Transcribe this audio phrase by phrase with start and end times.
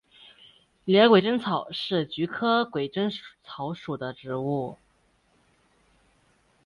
[0.83, 3.11] 柳叶鬼针草是菊科鬼针
[3.43, 4.79] 草属的植物。